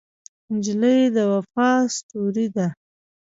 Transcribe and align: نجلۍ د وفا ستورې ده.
نجلۍ 0.53 0.99
د 1.15 1.17
وفا 1.31 1.69
ستورې 1.95 2.45
ده. 2.55 2.67